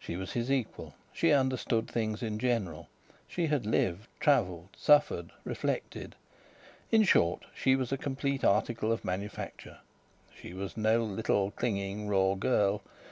She 0.00 0.16
was 0.16 0.32
his 0.32 0.50
equal. 0.50 0.94
She 1.12 1.30
understood 1.30 1.86
things 1.86 2.20
in 2.20 2.40
general. 2.40 2.88
She 3.28 3.46
had 3.46 3.64
lived, 3.64 4.08
travelled, 4.18 4.70
suffered, 4.76 5.30
reflected 5.44 6.16
in 6.90 7.04
short, 7.04 7.44
she 7.54 7.76
was 7.76 7.92
a 7.92 7.96
completed 7.96 8.44
article 8.44 8.90
of 8.90 9.04
manufacture. 9.04 9.78
She 10.34 10.52
was 10.52 10.76
no 10.76 11.04
little, 11.04 11.52
clinging, 11.52 12.08
raw 12.08 12.34
girl. 12.34 12.82